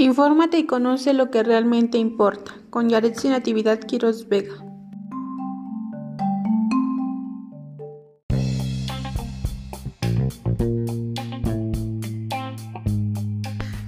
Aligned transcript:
Infórmate 0.00 0.60
y 0.60 0.64
conoce 0.64 1.12
lo 1.12 1.28
que 1.32 1.42
realmente 1.42 1.98
importa. 1.98 2.54
Con 2.70 2.88
Yaretsi 2.88 3.30
Natividad 3.30 3.80
Quiroz 3.80 4.28
Vega. 4.28 4.54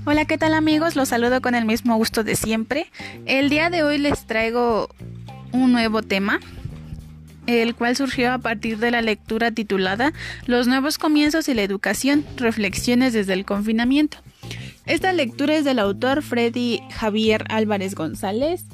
Hola, 0.05 0.25
¿qué 0.25 0.37
tal 0.37 0.53
amigos? 0.55 0.97
Los 0.97 1.11
saludo 1.11 1.41
con 1.41 1.55
el 1.55 1.65
mismo 1.65 1.95
gusto 1.97 2.25
de 2.25 2.35
siempre. 2.35 2.91
El 3.25 3.49
día 3.49 3.71
de 3.71 3.85
hoy 3.85 3.99
les 3.99 4.27
traigo 4.27 4.89
un 5.53 5.71
nuevo 5.71 6.03
tema, 6.03 6.41
el 7.47 7.77
cual 7.77 7.95
surgió 7.95 8.33
a 8.33 8.39
partir 8.39 8.79
de 8.79 8.91
la 8.91 9.01
lectura 9.01 9.53
titulada 9.53 10.13
Los 10.47 10.67
nuevos 10.67 10.99
comienzos 10.99 11.49
y 11.49 11.55
la 11.55 11.63
educación, 11.63 12.27
reflexiones 12.37 13.13
desde 13.13 13.35
el 13.35 13.45
confinamiento. 13.45 14.19
Esta 14.91 15.13
lectura 15.13 15.55
es 15.55 15.65
del 15.65 15.79
autor 15.79 16.21
Freddy 16.21 16.81
Javier 16.91 17.45
Álvarez 17.49 17.95
González 17.95 18.65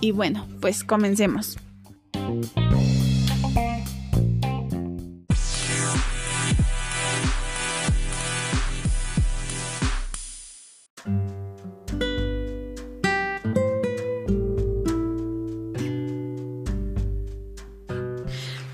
y 0.00 0.10
bueno, 0.10 0.48
pues 0.62 0.82
comencemos. 0.84 1.58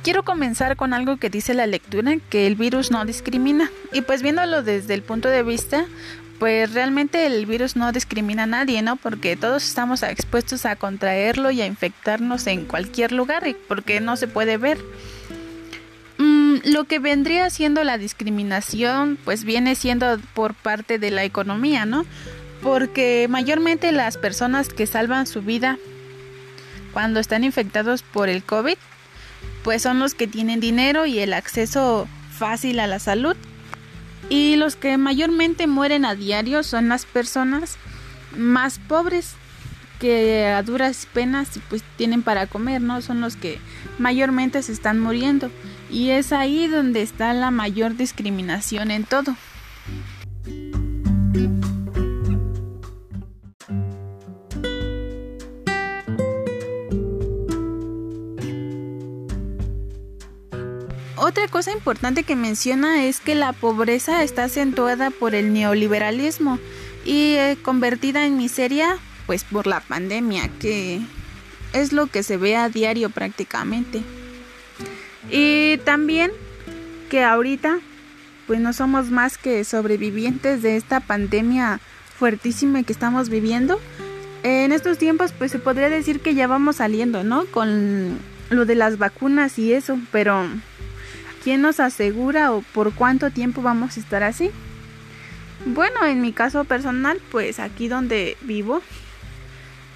Quiero 0.05 0.25
comenzar 0.25 0.77
con 0.77 0.95
algo 0.95 1.17
que 1.17 1.31
dice 1.31 1.55
la 1.55 1.67
lectura, 1.67 2.17
que 2.29 2.47
el 2.47 2.57
virus 2.57 2.91
no 2.91 3.05
discrimina. 3.05 3.71
Y 3.93 4.03
pues 4.03 4.21
viéndolo 4.23 4.63
desde 4.63 4.95
el 4.95 5.03
punto 5.03 5.29
de 5.29 5.43
vista 5.43 5.87
pues 6.43 6.73
realmente 6.73 7.25
el 7.25 7.47
virus 7.47 7.77
no 7.77 7.93
discrimina 7.93 8.43
a 8.43 8.47
nadie, 8.47 8.83
¿no? 8.83 8.97
Porque 8.97 9.37
todos 9.37 9.63
estamos 9.63 10.03
expuestos 10.03 10.67
a 10.67 10.75
contraerlo 10.75 11.53
y 11.53 11.61
a 11.61 11.67
infectarnos 11.67 12.49
en 12.49 12.65
cualquier 12.65 13.13
lugar, 13.13 13.45
porque 13.69 14.01
no 14.01 14.17
se 14.17 14.27
puede 14.27 14.57
ver. 14.57 14.77
Mm, 16.19 16.57
lo 16.65 16.83
que 16.83 16.99
vendría 16.99 17.49
siendo 17.49 17.85
la 17.85 17.97
discriminación, 17.97 19.19
pues 19.25 19.45
viene 19.45 19.77
siendo 19.77 20.19
por 20.35 20.55
parte 20.55 20.99
de 20.99 21.13
la 21.13 21.23
economía, 21.23 21.87
¿no? 21.87 22.07
Porque 22.61 23.29
mayormente 23.31 23.93
las 23.93 24.17
personas 24.17 24.69
que 24.69 24.89
salvan 24.89 25.29
su 25.29 25.43
vida 25.43 25.79
cuando 26.93 27.21
están 27.21 27.45
infectados 27.45 28.03
por 28.03 28.29
el 28.29 28.43
COVID, 28.43 28.79
pues 29.63 29.81
son 29.81 30.01
los 30.01 30.15
que 30.15 30.27
tienen 30.27 30.59
dinero 30.59 31.07
y 31.07 31.21
el 31.21 31.35
acceso 31.35 32.09
fácil 32.37 32.81
a 32.81 32.89
la 32.89 32.99
salud 32.99 33.32
y 34.33 34.57
los 34.57 34.77
que 34.77 34.97
mayormente 34.97 35.67
mueren 35.67 36.07
a 36.07 36.15
diario 36.15 36.63
son 36.63 36.89
las 36.89 37.05
personas 37.05 37.77
más 38.35 38.79
pobres 38.79 39.35
que 40.01 40.47
a 40.47 40.63
duras 40.63 41.07
penas 41.13 41.51
pues 41.69 41.85
tienen 41.99 42.23
para 42.23 42.47
comer, 42.47 42.81
¿no? 42.81 43.03
Son 43.03 43.21
los 43.21 43.37
que 43.37 43.59
mayormente 43.99 44.63
se 44.63 44.73
están 44.73 44.99
muriendo 45.01 45.51
y 45.91 46.13
es 46.13 46.33
ahí 46.33 46.67
donde 46.67 47.03
está 47.03 47.35
la 47.35 47.51
mayor 47.51 47.95
discriminación 47.95 48.91
en 48.91 49.05
todo. 49.05 49.37
Otra 61.33 61.49
cosa 61.49 61.73
importante 61.73 62.25
que 62.25 62.37
menciona 62.37 63.07
es 63.07 63.19
que 63.19 63.35
la 63.35 63.55
pobreza 63.55 64.23
está 64.23 64.45
acentuada 64.45 65.09
por 65.09 65.35
el 65.35 65.55
neoliberalismo 65.55 66.59
y 67.07 67.37
eh, 67.37 67.57
convertida 67.63 68.27
en 68.27 68.37
miseria 68.37 68.99
pues 69.25 69.43
por 69.43 69.67
la 69.67 69.81
pandemia, 69.81 70.51
que 70.61 71.01
es 71.73 71.95
lo 71.95 72.07
que 72.09 72.23
se 72.23 72.37
ve 72.37 72.55
a 72.57 72.69
diario 72.69 73.09
prácticamente. 73.09 74.03
Y 75.31 75.79
también 75.87 76.33
que 77.09 77.25
ahorita 77.25 77.79
pues 78.47 78.61
no 78.61 78.75
somos 78.75 79.11
más 79.11 79.39
que 79.39 79.65
sobrevivientes 79.65 80.61
de 80.61 80.77
esta 80.77 81.01
pandemia 81.01 81.81
fuertísima 82.15 82.83
que 82.83 82.93
estamos 82.93 83.31
viviendo. 83.31 83.81
En 84.43 84.71
estos 84.71 84.99
tiempos 84.99 85.33
pues 85.33 85.51
se 85.51 85.59
podría 85.59 85.89
decir 85.89 86.21
que 86.21 86.35
ya 86.35 86.47
vamos 86.47 86.77
saliendo, 86.77 87.25
¿no? 87.25 87.47
Con 87.47 88.19
lo 88.51 88.67
de 88.67 88.75
las 88.75 88.99
vacunas 88.99 89.59
y 89.59 89.73
eso, 89.73 89.99
pero 90.11 90.47
¿Quién 91.43 91.61
nos 91.63 91.81
asegura 91.81 92.53
o 92.53 92.63
por 92.63 92.95
cuánto 92.95 93.31
tiempo 93.31 93.63
vamos 93.63 93.97
a 93.97 94.01
estar 94.01 94.23
así? 94.23 94.51
Bueno, 95.67 96.05
en 96.07 96.21
mi 96.21 96.33
caso 96.33 96.65
personal, 96.65 97.21
pues 97.31 97.59
aquí 97.59 97.89
donde 97.89 98.37
vivo, 98.43 98.83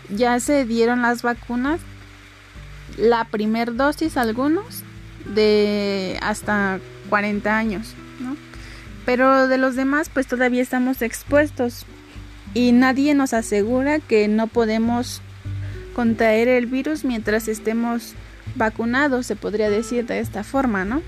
ya 0.09 0.39
se 0.41 0.65
dieron 0.65 1.03
las 1.03 1.23
vacunas, 1.23 1.81
la 2.97 3.25
primer 3.25 3.77
dosis 3.77 4.17
algunos, 4.17 4.83
de 5.35 6.19
hasta 6.23 6.81
40 7.11 7.57
años, 7.57 7.95
¿no? 8.21 8.37
Pero 9.05 9.49
de 9.49 9.59
los 9.59 9.77
demás, 9.77 10.09
pues 10.13 10.27
todavía 10.27 10.63
estamos 10.63 11.03
expuestos 11.03 11.87
y 12.55 12.73
nadie 12.73 13.15
nos 13.15 13.35
asegura 13.35 13.99
que 14.01 14.29
no 14.29 14.47
podemos 14.47 15.21
contraer 15.95 16.49
el 16.49 16.67
virus 16.67 17.05
mientras 17.05 17.49
estemos 17.49 18.15
vacunados, 18.55 19.27
se 19.27 19.37
podría 19.37 19.71
decir 19.71 20.07
de 20.07 20.21
esta 20.21 20.45
forma, 20.45 20.85
¿no? 20.85 21.03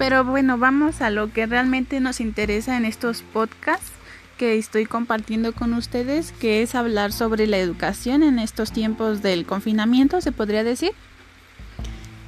Pero 0.00 0.24
bueno, 0.24 0.56
vamos 0.56 1.02
a 1.02 1.10
lo 1.10 1.30
que 1.30 1.44
realmente 1.44 2.00
nos 2.00 2.22
interesa 2.22 2.78
en 2.78 2.86
estos 2.86 3.20
podcasts 3.20 3.92
que 4.38 4.56
estoy 4.56 4.86
compartiendo 4.86 5.52
con 5.52 5.74
ustedes, 5.74 6.32
que 6.32 6.62
es 6.62 6.74
hablar 6.74 7.12
sobre 7.12 7.46
la 7.46 7.58
educación 7.58 8.22
en 8.22 8.38
estos 8.38 8.72
tiempos 8.72 9.20
del 9.20 9.44
confinamiento, 9.44 10.22
se 10.22 10.32
podría 10.32 10.64
decir. 10.64 10.92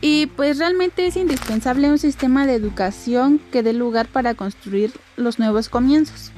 Y 0.03 0.27
pues 0.27 0.59
realmente 0.59 1.06
es 1.06 1.16
indispensable 1.16 1.91
un 1.91 1.97
sistema 1.97 2.47
de 2.47 2.56
educación 2.56 3.41
que 3.50 3.62
dé 3.62 3.72
lugar 3.72 4.06
para 4.06 4.34
construir 4.34 4.93
los 5.16 5.38
nuevos 5.38 5.71
comienzos. 5.71 6.31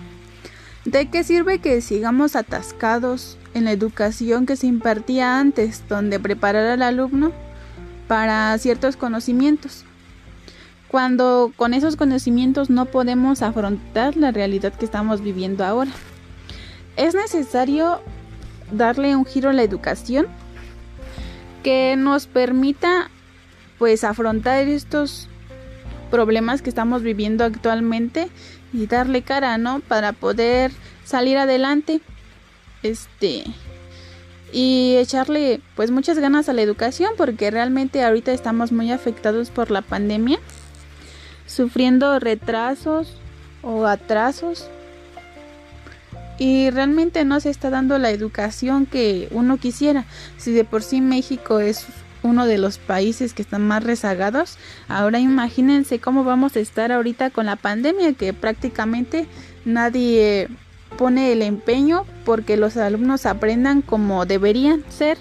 ¿De 0.85 1.11
qué 1.11 1.25
sirve 1.25 1.59
que 1.59 1.81
sigamos 1.81 2.37
atascados 2.37 3.39
en 3.55 3.65
la 3.65 3.73
educación 3.73 4.47
que 4.47 4.55
se 4.55 4.69
impartía 4.69 5.41
antes, 5.41 5.83
donde 5.89 6.21
preparar 6.21 6.67
al 6.67 6.83
alumno 6.83 7.33
para 8.07 8.57
ciertos 8.59 8.97
conocimientos? 8.97 9.85
Cuando 10.95 11.53
con 11.57 11.75
esos 11.75 11.97
conocimientos 11.97 12.71
no 12.71 12.85
podemos 12.85 13.43
afrontar 13.43 14.17
la 14.17 14.31
realidad 14.31 14.73
que 14.73 14.85
estamos 14.85 15.23
viviendo 15.23 15.65
ahora. 15.65 15.91
Es 16.97 17.17
necesario 17.17 18.01
darle 18.71 19.17
un 19.17 19.25
giro 19.25 19.51
a 19.51 19.53
la 19.53 19.65
educación 19.65 20.29
que 21.65 21.97
nos 21.99 22.29
permita 22.29 23.11
pues 23.77 24.05
afrontar 24.05 24.69
estos 24.69 25.29
problemas 26.13 26.63
que 26.63 26.69
estamos 26.69 27.03
viviendo 27.03 27.43
actualmente 27.43 28.29
y 28.73 28.87
darle 28.87 29.23
cara, 29.23 29.59
¿no? 29.59 29.81
Para 29.81 30.13
poder 30.13 30.71
salir 31.03 31.39
adelante. 31.39 32.03
Este 32.85 33.43
y 34.53 34.95
echarle 34.99 35.61
pues 35.75 35.91
muchas 35.91 36.21
ganas 36.21 36.49
a 36.49 36.53
la 36.53 36.63
educación 36.63 37.15
porque 37.17 37.51
realmente 37.51 38.05
ahorita 38.05 38.31
estamos 38.31 38.71
muy 38.71 38.93
afectados 38.93 39.51
por 39.51 39.73
la 39.73 39.83
pandemia 39.83 40.39
sufriendo 41.47 42.19
retrasos 42.19 43.17
o 43.63 43.87
atrasos 43.87 44.69
y 46.39 46.71
realmente 46.71 47.25
no 47.25 47.41
se 47.41 47.51
está 47.51 47.71
dando 47.71 47.99
la 47.99 48.11
educación 48.11 48.87
que 48.87 49.29
uno 49.31 49.57
quisiera. 49.57 50.05
Si 50.37 50.53
de 50.53 50.65
por 50.65 50.83
sí 50.83 51.01
México 51.01 51.61
es 51.61 51.87
uno 52.23 52.47
de 52.47 52.59
los 52.59 52.79
países 52.79 53.35
que 53.35 53.43
están 53.43 53.67
más 53.67 53.85
rezagados, 53.85 54.57
ahora 54.89 55.21
imagínense 55.21 56.01
cómo 56.01 56.25
vamos 56.25 56.57
a 56.57 56.61
estar 56.61 56.91
ahorita 56.91 57.31
con 57.31 57.47
la 57.47 57.57
pandemia 57.57 58.15
que 58.15 58.33
prácticamente 58.33 59.27
nadie 59.65 60.49
pone 60.97 61.33
el 61.33 61.43
empeño 61.43 62.07
porque 62.25 62.57
los 62.57 62.77
alumnos 62.77 63.27
aprendan 63.27 63.83
como 63.83 64.27
deberían 64.27 64.85
ser 64.89 65.19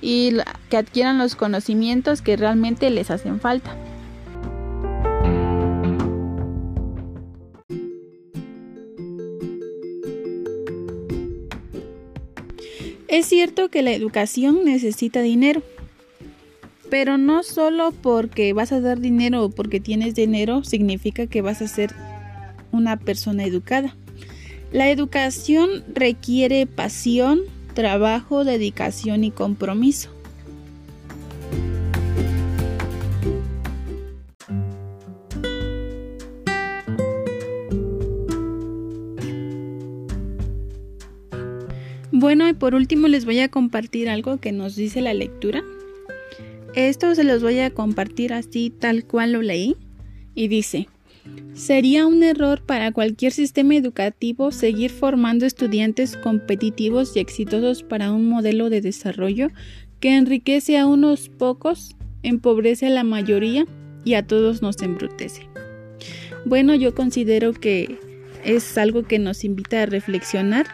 y 0.00 0.38
que 0.70 0.78
adquieran 0.78 1.18
los 1.18 1.36
conocimientos 1.36 2.22
que 2.22 2.36
realmente 2.36 2.90
les 2.90 3.10
hacen 3.10 3.38
falta. 3.38 3.76
Es 13.10 13.26
cierto 13.26 13.70
que 13.70 13.82
la 13.82 13.90
educación 13.90 14.64
necesita 14.64 15.20
dinero, 15.20 15.64
pero 16.90 17.18
no 17.18 17.42
solo 17.42 17.90
porque 17.90 18.52
vas 18.52 18.70
a 18.70 18.80
dar 18.80 19.00
dinero 19.00 19.44
o 19.44 19.50
porque 19.50 19.80
tienes 19.80 20.14
dinero 20.14 20.62
significa 20.62 21.26
que 21.26 21.42
vas 21.42 21.60
a 21.60 21.66
ser 21.66 21.92
una 22.70 22.96
persona 23.00 23.44
educada. 23.44 23.96
La 24.70 24.90
educación 24.90 25.82
requiere 25.92 26.68
pasión, 26.68 27.40
trabajo, 27.74 28.44
dedicación 28.44 29.24
y 29.24 29.32
compromiso. 29.32 30.10
Por 42.58 42.74
último 42.74 43.08
les 43.08 43.24
voy 43.24 43.40
a 43.40 43.48
compartir 43.48 44.08
algo 44.08 44.38
que 44.38 44.52
nos 44.52 44.76
dice 44.76 45.00
la 45.00 45.14
lectura. 45.14 45.62
Esto 46.74 47.14
se 47.14 47.24
los 47.24 47.42
voy 47.42 47.58
a 47.60 47.70
compartir 47.70 48.32
así 48.32 48.70
tal 48.70 49.04
cual 49.04 49.32
lo 49.32 49.42
leí 49.42 49.76
y 50.34 50.48
dice, 50.48 50.86
Sería 51.54 52.06
un 52.06 52.22
error 52.22 52.62
para 52.64 52.92
cualquier 52.92 53.32
sistema 53.32 53.74
educativo 53.74 54.52
seguir 54.52 54.90
formando 54.90 55.46
estudiantes 55.46 56.16
competitivos 56.16 57.16
y 57.16 57.20
exitosos 57.20 57.82
para 57.82 58.12
un 58.12 58.28
modelo 58.28 58.70
de 58.70 58.80
desarrollo 58.80 59.48
que 60.00 60.16
enriquece 60.16 60.78
a 60.78 60.86
unos 60.86 61.28
pocos, 61.28 61.96
empobrece 62.22 62.86
a 62.86 62.90
la 62.90 63.04
mayoría 63.04 63.66
y 64.04 64.14
a 64.14 64.26
todos 64.26 64.62
nos 64.62 64.80
embrutece. 64.80 65.48
Bueno, 66.46 66.74
yo 66.74 66.94
considero 66.94 67.52
que 67.52 67.98
es 68.44 68.78
algo 68.78 69.02
que 69.02 69.18
nos 69.18 69.44
invita 69.44 69.82
a 69.82 69.86
reflexionar 69.86 70.66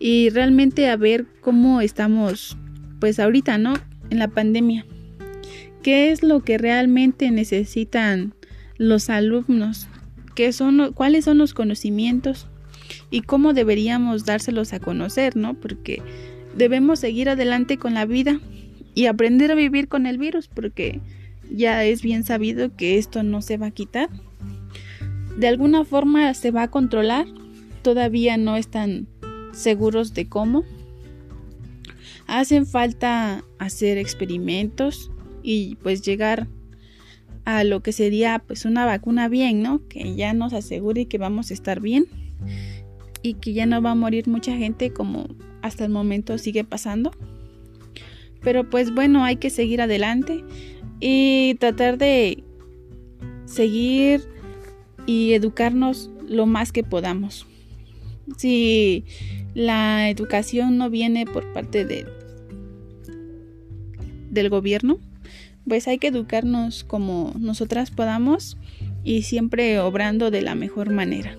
y 0.00 0.30
realmente 0.30 0.88
a 0.88 0.96
ver 0.96 1.26
cómo 1.42 1.80
estamos 1.82 2.56
pues 2.98 3.20
ahorita, 3.20 3.58
¿no? 3.58 3.74
En 4.08 4.18
la 4.18 4.28
pandemia. 4.28 4.84
¿Qué 5.82 6.10
es 6.10 6.22
lo 6.22 6.40
que 6.40 6.58
realmente 6.58 7.30
necesitan 7.30 8.34
los 8.76 9.10
alumnos? 9.10 9.88
¿Qué 10.34 10.52
son, 10.52 10.92
¿Cuáles 10.94 11.26
son 11.26 11.38
los 11.38 11.54
conocimientos? 11.54 12.48
Y 13.10 13.20
cómo 13.20 13.52
deberíamos 13.52 14.24
dárselos 14.24 14.72
a 14.72 14.80
conocer, 14.80 15.36
¿no? 15.36 15.54
Porque 15.54 16.02
debemos 16.56 16.98
seguir 16.98 17.28
adelante 17.28 17.76
con 17.76 17.94
la 17.94 18.06
vida 18.06 18.40
y 18.94 19.06
aprender 19.06 19.52
a 19.52 19.54
vivir 19.54 19.88
con 19.88 20.06
el 20.06 20.18
virus, 20.18 20.48
porque 20.48 21.00
ya 21.50 21.84
es 21.84 22.02
bien 22.02 22.24
sabido 22.24 22.74
que 22.74 22.98
esto 22.98 23.22
no 23.22 23.42
se 23.42 23.56
va 23.56 23.66
a 23.66 23.70
quitar. 23.70 24.08
De 25.38 25.48
alguna 25.48 25.84
forma 25.84 26.32
se 26.34 26.50
va 26.50 26.64
a 26.64 26.70
controlar, 26.70 27.26
todavía 27.82 28.36
no 28.36 28.56
están 28.56 29.06
seguros 29.52 30.14
de 30.14 30.28
cómo. 30.28 30.64
Hacen 32.26 32.66
falta 32.66 33.44
hacer 33.58 33.98
experimentos 33.98 35.10
y 35.42 35.76
pues 35.76 36.02
llegar 36.02 36.46
a 37.44 37.64
lo 37.64 37.82
que 37.82 37.92
sería 37.92 38.42
pues 38.46 38.64
una 38.64 38.86
vacuna 38.86 39.28
bien, 39.28 39.62
¿no? 39.62 39.86
Que 39.88 40.14
ya 40.14 40.32
nos 40.32 40.52
asegure 40.52 41.06
que 41.06 41.18
vamos 41.18 41.50
a 41.50 41.54
estar 41.54 41.80
bien 41.80 42.06
y 43.22 43.34
que 43.34 43.52
ya 43.52 43.66
no 43.66 43.82
va 43.82 43.92
a 43.92 43.94
morir 43.94 44.28
mucha 44.28 44.56
gente 44.56 44.92
como 44.92 45.26
hasta 45.62 45.84
el 45.84 45.90
momento 45.90 46.38
sigue 46.38 46.64
pasando. 46.64 47.10
Pero 48.42 48.68
pues 48.68 48.94
bueno, 48.94 49.24
hay 49.24 49.36
que 49.36 49.50
seguir 49.50 49.82
adelante 49.82 50.44
y 51.00 51.56
tratar 51.56 51.98
de 51.98 52.42
seguir 53.44 54.22
y 55.06 55.32
educarnos 55.32 56.10
lo 56.26 56.46
más 56.46 56.72
que 56.72 56.84
podamos. 56.84 57.46
Si 58.36 59.04
la 59.54 60.08
educación 60.08 60.78
no 60.78 60.90
viene 60.90 61.26
por 61.26 61.52
parte 61.52 61.84
de 61.84 62.06
del 64.30 64.48
gobierno, 64.48 64.98
pues 65.66 65.88
hay 65.88 65.98
que 65.98 66.08
educarnos 66.08 66.84
como 66.84 67.32
nosotras 67.38 67.90
podamos 67.90 68.56
y 69.02 69.22
siempre 69.22 69.80
obrando 69.80 70.30
de 70.30 70.42
la 70.42 70.54
mejor 70.54 70.90
manera. 70.90 71.36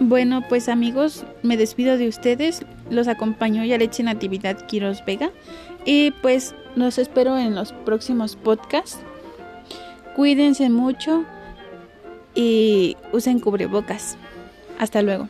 Bueno, 0.00 0.42
pues 0.48 0.70
amigos, 0.70 1.26
me 1.42 1.58
despido 1.58 1.98
de 1.98 2.08
ustedes. 2.08 2.64
Los 2.90 3.08
acompañó 3.08 3.64
Yarechi 3.64 4.02
Natividad 4.02 4.66
Quiros 4.66 5.04
Vega. 5.04 5.30
Y 5.84 6.10
pues 6.22 6.54
los 6.74 6.98
espero 6.98 7.38
en 7.38 7.54
los 7.54 7.72
próximos 7.72 8.36
podcasts. 8.36 8.98
Cuídense 10.16 10.70
mucho 10.70 11.24
y 12.34 12.96
usen 13.12 13.40
cubrebocas. 13.40 14.16
Hasta 14.78 15.02
luego. 15.02 15.28